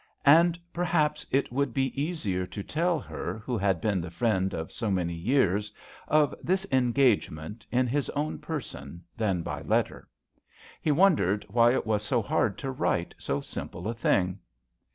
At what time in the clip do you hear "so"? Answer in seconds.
4.71-4.89, 12.01-12.23, 13.19-13.41